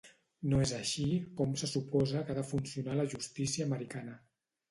[0.51, 1.03] No és així
[1.41, 4.19] com se suposa que ha de funcionar la justícia americana.